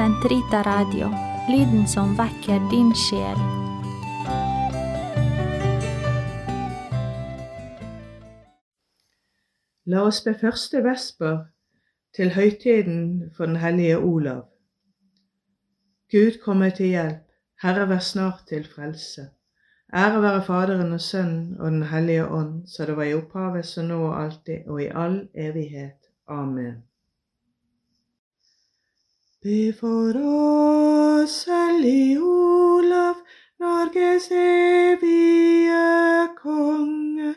[0.00, 1.10] Sentrita Radio,
[1.48, 3.36] lyden som vekker din sjel.
[9.84, 11.36] La oss be første vesper
[12.16, 14.46] til høytiden for den hellige Olav.
[16.08, 17.26] Gud komme til hjelp,
[17.60, 19.28] Herre vær snart til frelse.
[19.92, 23.84] Ære være Faderen og Sønnen og Den hellige ånd, så det var i opphavet, så
[23.84, 26.08] nå og alltid og i all evighet.
[26.28, 26.89] Amen.
[29.42, 33.16] Be for oss, Hellig Olav,
[33.58, 37.34] Norges evige konge,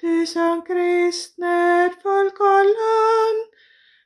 [0.00, 3.42] du som kristner folk og land,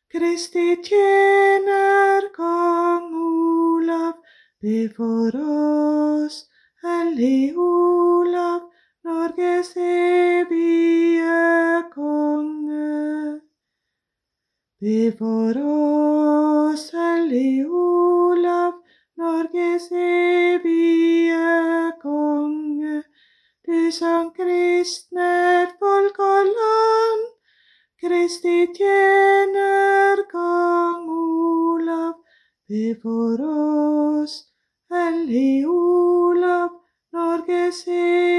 [0.09, 4.17] Kristi tjener kong Olav,
[4.63, 6.47] be for oss,
[6.81, 8.71] Hellig Olav,
[9.05, 12.56] Norges evige konge.
[14.87, 18.75] Be får oss, Hellig Olav,
[19.19, 21.41] Norges evige
[22.03, 23.03] konge.
[23.67, 27.27] Du som kristner folk og land,
[28.05, 32.15] Kristi tjener kong Olav.
[32.69, 34.39] Vi får oss,
[34.95, 36.71] Hellig Olav,
[37.11, 38.36] Norges evige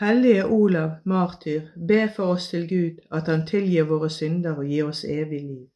[0.00, 4.86] Hellige Olav, martyr, be for oss til Gud at Han tilgir våre synder og gir
[4.88, 5.66] oss evig liv.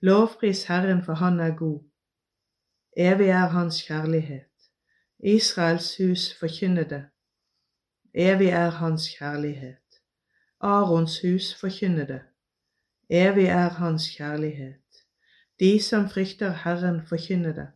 [0.00, 1.80] Lovpris Herren, for Han er god.
[2.96, 4.50] Evig er Hans kjærlighet.
[5.18, 7.04] Israels hus forkynner det.
[8.14, 10.00] Evig er Hans kjærlighet.
[10.60, 12.22] Arons hus forkynner det.
[13.10, 15.06] Evig er Hans kjærlighet.
[15.60, 17.68] De som frykter Herren, forkynner det.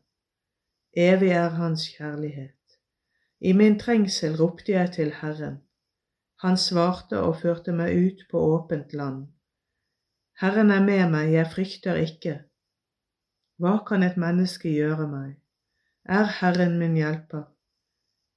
[0.97, 2.58] Evig er Hans kjærlighet.
[3.41, 5.59] I min trengsel ropte jeg til Herren.
[6.43, 9.27] Han svarte og førte meg ut på åpent land.
[10.41, 12.35] Herren er med meg, jeg frykter ikke.
[13.59, 15.37] Hva kan et menneske gjøre meg?
[16.05, 17.47] Er Herren min hjelper?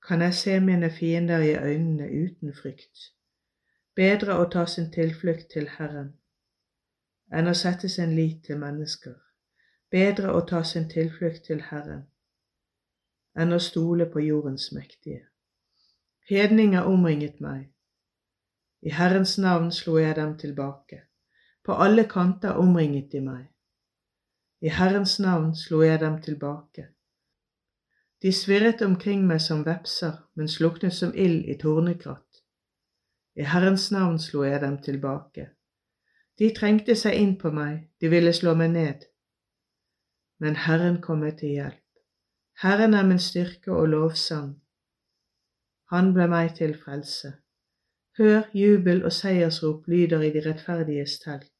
[0.07, 3.11] Kan jeg se mine fiender i øynene uten frykt?
[3.95, 6.17] Bedre å ta sin tilflukt til Herren
[7.31, 9.15] enn å sette sin lit til mennesker.
[9.91, 12.10] Bedre å ta sin tilflukt til Herren
[13.35, 15.25] enn å stole på jordens mektige.
[16.29, 17.69] Hedninger omringet meg.
[18.81, 21.03] I Herrens navn slo jeg dem tilbake.
[21.63, 23.45] På alle kanter omringet de meg.
[24.61, 26.87] I Herrens navn slo jeg dem tilbake.
[28.21, 32.43] De svirret omkring meg som vepser, men sluknet som ild i tornekratt.
[33.35, 35.47] I Herrens navn slo jeg dem tilbake.
[36.37, 39.05] De trengte seg inn på meg, de ville slå meg ned.
[40.39, 41.80] Men Herren kom meg til hjelp.
[42.61, 44.49] Herren er min styrke og lovsang.
[45.89, 47.31] Han ble meg til frelse.
[48.17, 51.55] Hør, jubel og seiersrop lyder i de rettferdiges telt.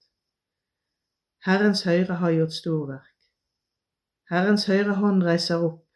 [1.45, 3.15] Herrens høyre har gjort storverk.
[4.29, 5.87] Herrens høyre hånd reiser opp.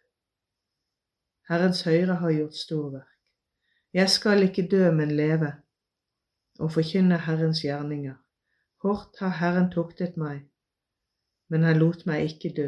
[1.49, 3.13] Herrens høyre har gjort storverk.
[3.93, 5.53] Jeg skal ikke dø, men leve,
[6.59, 8.17] og forkynne Herrens gjerninger.
[8.81, 10.41] Hårdt har Herren tuktet meg,
[11.49, 12.67] men han lot meg ikke dø.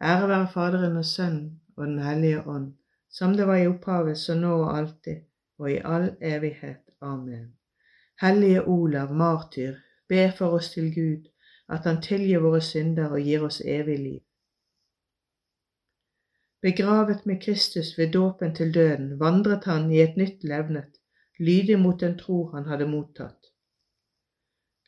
[0.00, 2.72] Ære være Faderen og Sønnen og Den hellige ånd,
[3.10, 5.16] som det var i opphavet, så nå og alltid,
[5.58, 6.82] og i all evighet.
[7.00, 7.52] Amen.
[8.20, 9.74] Hellige Olav, martyr,
[10.08, 11.28] be for oss til Gud,
[11.68, 14.20] at Han tilgir våre synder og gir oss evig liv.
[16.62, 20.96] Begravet med Kristus ved dåpen til døden vandret han i et nytt levnet,
[21.38, 23.52] lydig mot den tro han hadde mottatt.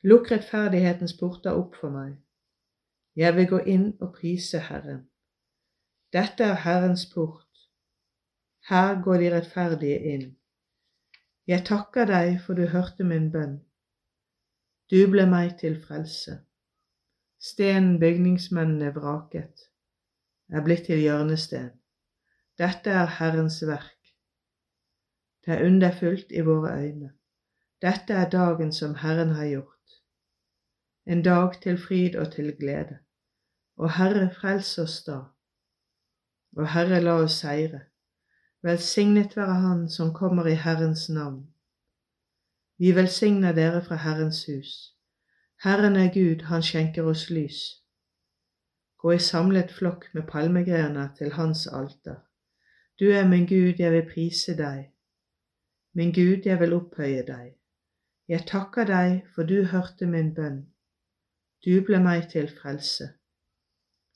[0.03, 2.17] Lukk rettferdighetens porter opp for meg.
[3.17, 5.09] Jeg vil gå inn og prise Herren.
[6.13, 7.69] Dette er Herrens port.
[8.69, 10.29] Her går de rettferdige inn.
[11.47, 13.59] Jeg takker deg for du hørte min bønn.
[14.89, 16.39] Du ble meg til frelse.
[17.39, 19.69] Stenen bygningsmennene vraket,
[20.49, 21.71] er blitt til hjørnesten.
[22.59, 24.13] Dette er Herrens verk.
[25.45, 27.13] Det er underfullt i våre øyne.
[27.85, 30.01] Dette er dagen som Herren har gjort.
[31.07, 32.99] En dag til fryd og til glede.
[33.77, 35.27] Og Herre, frels oss da.
[36.59, 37.81] Og Herre, la oss seire.
[38.67, 41.47] Velsignet være Han som kommer i Herrens navn.
[42.79, 44.73] Vi velsigner dere fra Herrens hus.
[45.65, 47.61] Herren er Gud, Han skjenker oss lys.
[48.99, 52.19] Gå i samlet flokk med palmegrener til Hans alter.
[53.01, 54.91] Du er min Gud, jeg vil prise deg.
[55.95, 57.55] Min Gud, jeg vil opphøye deg.
[58.29, 60.61] Jeg takker deg, for du hørte min bønn.
[61.65, 63.13] Du ble meg til frelse.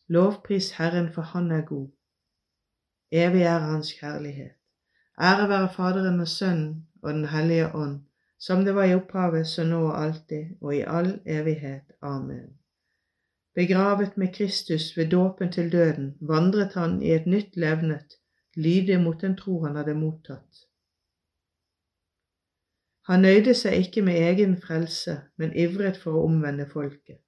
[0.09, 1.91] Lovpris Herren, for Han er god.
[3.13, 4.53] Evig er Hans kjærlighet.
[5.21, 8.01] Ære være Faderen og Sønnen og Den hellige ånd,
[8.39, 11.93] som det var i opphavet, så nå og alltid, og i all evighet.
[12.03, 12.57] Amen.
[13.55, 18.17] Begravet med Kristus ved dåpen til døden, vandret han i et nytt levnet,
[18.57, 20.65] lydig mot den tro han hadde mottatt.
[23.11, 27.21] Han nøyde seg ikke med egen frelse, men ivret for å omvende folket.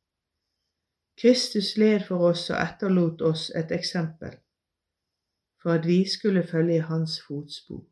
[1.20, 4.32] Kristus led for oss og etterlot oss et eksempel,
[5.64, 7.84] for at vi skulle følge i hans fotspor.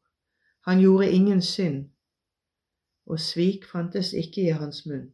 [0.69, 1.89] Han gjorde ingen synd,
[3.07, 5.07] og svik fantes ikke i hans munn.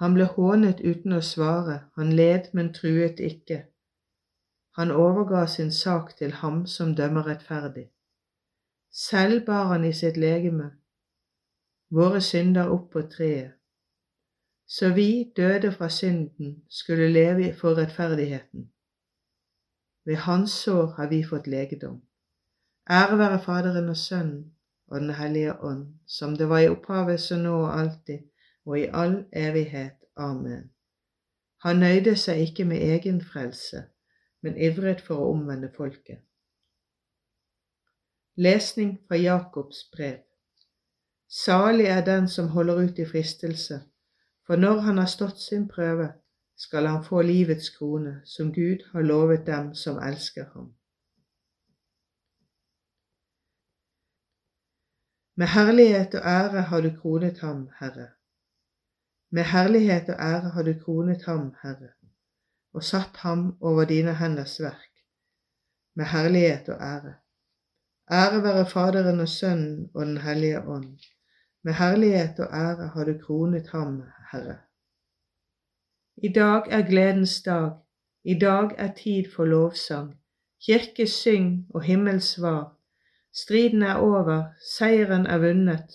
[0.00, 3.60] Han ble hånet uten å svare, han led, men truet ikke.
[4.78, 7.86] Han overga sin sak til ham som dømmer rettferdig.
[8.90, 10.72] Selv bar han i sitt legeme
[11.90, 13.54] våre synder opp på treet,
[14.66, 18.68] så vi, døde fra synden, skulle leve for rettferdigheten.
[20.04, 22.00] Ved hans sår har vi fått legedom.
[22.90, 24.52] Ære være Faderen og Sønnen
[24.88, 28.18] og Den hellige ånd, som det var i opphavet, så nå og alltid,
[28.66, 29.96] og i all evighet.
[30.16, 30.70] Amen.
[31.62, 33.84] Han nøyde seg ikke med egen frelse,
[34.42, 36.18] men ivret for å omvende folket.
[38.36, 40.18] Lesning fra Jakobs brev.
[41.28, 43.82] Salig er den som holder ut i fristelse,
[44.46, 46.08] for når han har stått sin prøve,
[46.60, 50.72] skal han få livets krone, som Gud har lovet dem som elsker ham.
[55.36, 58.08] Med herlighet og ære har du kronet ham, Herre.
[59.30, 61.88] Med herlighet og ære har du kronet ham, Herre,
[62.72, 64.92] og satt ham over dine henders verk.
[65.94, 67.14] Med herlighet og ære.
[68.10, 70.98] Ære være Faderen og Sønnen og Den hellige ånd
[71.62, 74.02] med herlighet og ære har du kronet ham,
[74.32, 74.56] Herre.
[76.22, 77.70] I dag er gledens dag,
[78.24, 80.16] i dag er tid for lovsang.
[80.66, 82.76] Kirke syng og himmel svar.
[83.32, 84.44] Striden er over,
[84.76, 85.90] seieren er vunnet.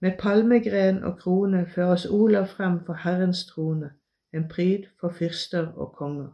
[0.00, 3.90] Med palmegren og krone føres Olav frem for Herrens trone,
[4.34, 6.28] en pryd for fyrster og konger.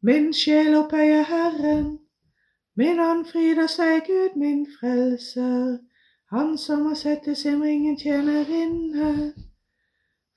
[0.00, 1.98] Min sjel opphøyer Herren,
[2.74, 5.78] min ånd fryder seg Gud min frelser.
[6.28, 9.32] Han som har sett sin ringen tjenerinne.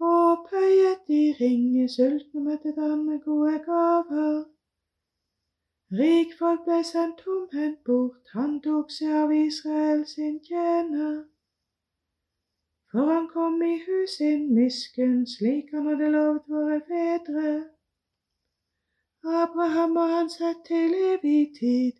[0.00, 4.44] Og pøyet i ringe, sultne møtte han med gode gaver.
[6.00, 11.24] Rikfolk ble sendt tomhendt bort, han tok seg av Israel sin tjener.
[12.90, 17.56] For han kom i hus sin miskunn, slik han hadde lovet våre fedre.
[19.24, 21.92] Abraham og han sett til evig tid,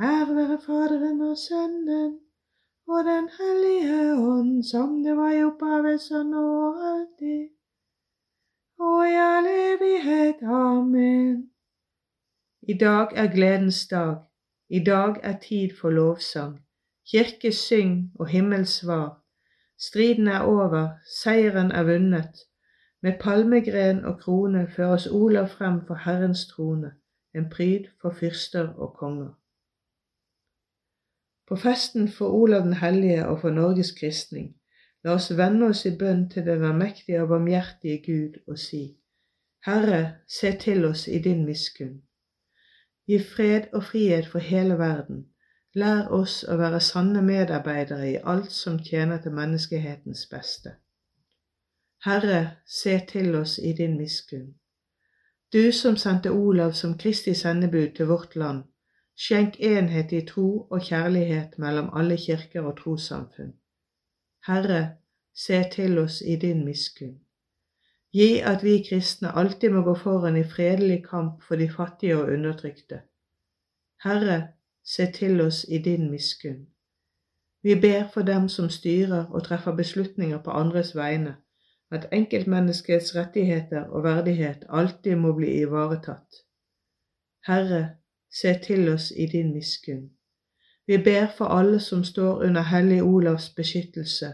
[0.00, 2.20] Ære være Faderen og Sønnen
[2.90, 7.48] og Den hellige ånd, som det var i opphavet, så nå og alltid,
[8.78, 10.42] og i all evighet.
[10.42, 11.50] Amen.
[12.62, 14.16] I dag er gledens dag,
[14.68, 16.60] i dag er tid for lovsang.
[17.10, 19.22] Kirke syng og himmel svar.
[19.78, 20.88] Striden er over,
[21.22, 22.36] seieren er vunnet.
[23.02, 26.92] Med palmegren og krone føres Olav frem for Herrens trone,
[27.34, 29.39] en pryd for fyrster og konger.
[31.50, 34.52] På festen for Olav den hellige og for Norges kristning,
[35.04, 38.84] la oss vende oss i bønn til den allmektige og barmhjertige Gud og si,
[39.66, 41.96] Herre, se til oss i din miskunn.
[43.06, 45.26] Gi fred og frihet for hele verden.
[45.74, 50.76] Lær oss å være sanne medarbeidere i alt som tjener til menneskehetens beste.
[52.06, 54.54] Herre, se til oss i din miskunn.
[55.52, 58.69] Du som sendte Olav som Kristi sendebud til vårt land,
[59.20, 63.50] Skjenk enhet i tro og kjærlighet mellom alle kirker og trossamfunn.
[64.46, 64.96] Herre,
[65.36, 67.18] se til oss i din miskunn.
[68.16, 72.32] Gi at vi kristne alltid må gå foran i fredelig kamp for de fattige og
[72.32, 73.02] undertrykte.
[74.04, 74.40] Herre,
[74.84, 76.66] se til oss i din miskunn.
[77.62, 81.36] Vi ber for dem som styrer og treffer beslutninger på andres vegne,
[81.90, 86.44] at enkeltmenneskets rettigheter og verdighet alltid må bli ivaretatt.
[87.46, 87.99] Herre,
[88.32, 90.10] se til oss i din miskunn.
[90.86, 94.32] Vi ber for alle som står under Hellig Olavs beskyttelse,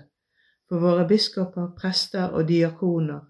[0.69, 3.21] for våre biskoper, prester og diakoner,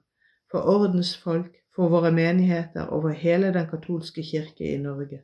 [0.51, 5.23] for ordensfolk, for våre menigheter for hele den katolske kirke i Norge.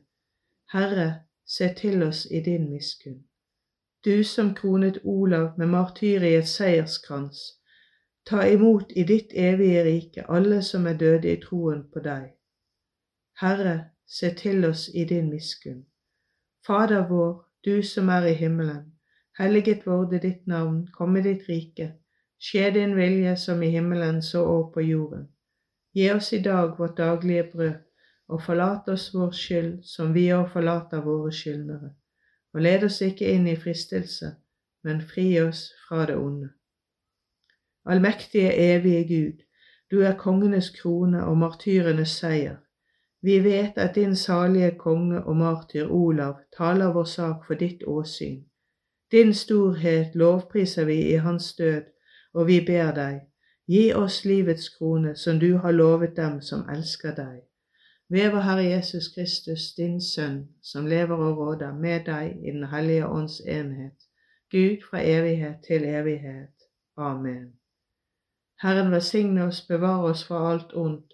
[0.73, 3.23] Herre, se til oss i din miskunn.
[4.05, 7.37] du som kronet Olav med martyriets seierskrans,
[8.25, 12.25] ta imot i ditt evige rike alle som er døde i troen på deg.
[13.39, 13.89] Herre,
[14.19, 15.85] se til oss i din miskunn.
[16.67, 18.93] Fader vår, du som er i himmelen.
[19.39, 21.93] Helliget vorde ditt navn, komme ditt rike.
[22.37, 25.27] Skje din vilje som i himmelen så og på jorden.
[25.95, 27.73] Gi oss i dag vårt daglige brød,
[28.27, 31.93] og forlat oss vår skyld som vi òg forlater våre skyldnere.
[32.53, 34.35] Og led oss ikke inn i fristelse,
[34.83, 36.49] men fri oss fra det onde.
[37.85, 39.41] Allmektige, evige Gud,
[39.91, 42.61] du er kongenes krone og martyrenes seier.
[43.23, 48.43] Vi vet at din salige konge og martyr Olav taler vår sak for ditt åsyn.
[49.11, 51.83] Din storhet lovpriser vi i hans død,
[52.33, 53.21] og vi ber deg,
[53.67, 57.39] gi oss livets krone som du har lovet dem som elsker deg.
[58.09, 62.67] Ved vår Herre Jesus Kristus, din Sønn, som lever og råder med deg i Den
[62.75, 64.03] hellige ånds enhet,
[64.51, 66.67] Gud fra evighet til evighet.
[66.97, 67.53] Amen.
[68.61, 71.13] Herren velsigne oss, bevare oss fra alt ondt